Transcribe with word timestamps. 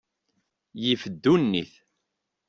Yif 0.81 1.03
ddunit. 1.13 1.73